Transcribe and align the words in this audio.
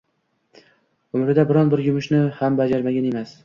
Umrida 1.19 1.47
biron-bir 1.53 1.85
yumushni 1.91 2.25
ham 2.41 2.61
bajargan 2.65 3.03
emas. 3.15 3.39